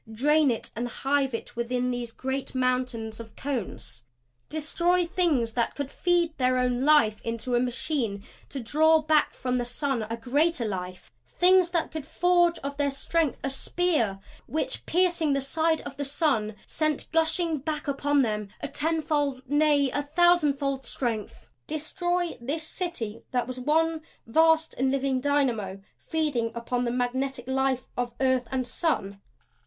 Drain 0.11 0.49
it 0.49 0.71
and 0.75 0.87
hive 0.87 1.35
it 1.35 1.55
within 1.55 1.91
these 1.91 2.11
great 2.11 2.55
mountains 2.55 3.19
of 3.19 3.27
the 3.35 3.39
cones! 3.43 4.03
Destroy 4.49 5.05
Things 5.05 5.51
that 5.51 5.75
could 5.75 5.91
feed 5.91 6.35
their 6.39 6.57
own 6.57 6.83
life 6.83 7.21
into 7.21 7.53
a 7.53 7.59
machine 7.59 8.23
to 8.49 8.59
draw 8.59 9.03
back 9.03 9.31
from 9.35 9.59
the 9.59 9.63
sun 9.63 10.01
a 10.09 10.17
greater 10.17 10.65
life 10.65 11.11
Things 11.27 11.69
that 11.69 11.91
could 11.91 12.07
forge 12.07 12.57
of 12.63 12.77
their 12.77 12.89
strength 12.89 13.37
a 13.43 13.51
spear 13.51 14.19
which, 14.47 14.87
piercing 14.87 15.33
the 15.33 15.39
side 15.39 15.81
of 15.81 15.97
the 15.97 16.03
sun, 16.03 16.55
sent 16.65 17.07
gushing 17.11 17.59
back 17.59 17.87
upon 17.87 18.23
them 18.23 18.47
a 18.59 18.67
tenfold, 18.67 19.43
nay, 19.47 19.91
a 19.91 20.01
thousandfold 20.01 20.83
strength! 20.83 21.47
Destroy 21.67 22.35
this 22.41 22.63
City 22.67 23.21
that 23.29 23.45
was 23.45 23.59
one 23.59 24.01
vast 24.25 24.73
and 24.79 24.89
living 24.89 25.19
dynamo 25.21 25.79
feeding 25.99 26.51
upon 26.55 26.85
the 26.85 26.91
magnetic 26.91 27.47
life 27.47 27.83
of 27.95 28.13
earth 28.19 28.47
and 28.51 28.65
sun! 28.65 29.21